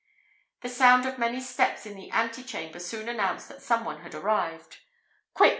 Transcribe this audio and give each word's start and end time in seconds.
The 0.63 0.69
sound 0.69 1.05
of 1.05 1.19
many 1.19 1.39
steps 1.39 1.85
in 1.85 1.95
the 1.95 2.09
ante 2.09 2.41
chamber 2.43 2.79
soon 2.79 3.07
announced 3.07 3.49
that 3.49 3.61
some 3.61 3.85
one 3.85 4.01
had 4.01 4.15
arrived. 4.15 4.79
"Quick!" 5.35 5.49